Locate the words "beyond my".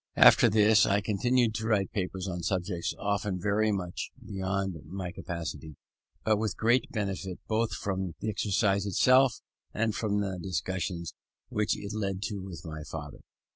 4.25-5.11